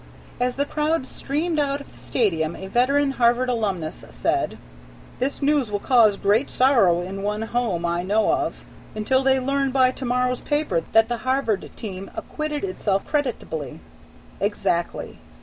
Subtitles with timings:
[0.39, 4.57] As the crowd streamed out of the Stadium, a veteran Harvard alumnus said:
[5.19, 9.69] "This news will cause great sorrow in one home I know of, until they learn
[9.69, 13.79] by to morrow's papers that the Harvard team acquitted itself creditably."
[14.39, 15.19] Exactly.